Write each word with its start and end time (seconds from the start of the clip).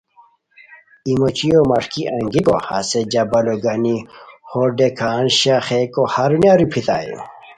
ای 1.05 1.13
موچیو 1.19 1.61
مݰکی 1.69 2.03
انگیکو 2.15 2.55
ہسے 2.67 3.01
جبالو 3.11 3.55
گانی 3.63 3.95
ہو 4.49 4.61
ڈیکان 4.77 5.23
شاخیکو 5.37 6.03
ہرونیہ 6.13 6.53
روپھیتائے 6.59 7.11